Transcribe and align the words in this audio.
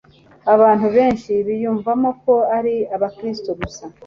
Abantu-- 0.53 0.93
benshi 0.97 1.31
biyumvamo 1.47 2.09
ko 2.23 2.33
ari 2.57 2.75
abakristo 2.95 3.49
gusa, 3.59 3.83